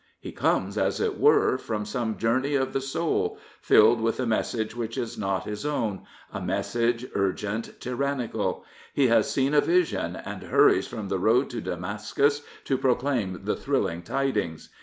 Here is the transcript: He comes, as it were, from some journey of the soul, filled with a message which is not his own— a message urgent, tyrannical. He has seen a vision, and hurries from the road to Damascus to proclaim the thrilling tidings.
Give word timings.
He 0.19 0.31
comes, 0.31 0.79
as 0.79 0.99
it 0.99 1.19
were, 1.19 1.59
from 1.59 1.85
some 1.85 2.17
journey 2.17 2.55
of 2.55 2.73
the 2.73 2.81
soul, 2.81 3.37
filled 3.61 4.01
with 4.01 4.19
a 4.19 4.25
message 4.25 4.75
which 4.75 4.97
is 4.97 5.15
not 5.15 5.43
his 5.43 5.63
own— 5.63 6.05
a 6.33 6.41
message 6.41 7.05
urgent, 7.13 7.79
tyrannical. 7.79 8.65
He 8.95 9.09
has 9.09 9.29
seen 9.29 9.53
a 9.53 9.61
vision, 9.61 10.15
and 10.15 10.41
hurries 10.41 10.87
from 10.87 11.07
the 11.09 11.19
road 11.19 11.51
to 11.51 11.61
Damascus 11.61 12.41
to 12.63 12.79
proclaim 12.79 13.41
the 13.43 13.55
thrilling 13.55 14.01
tidings. 14.01 14.69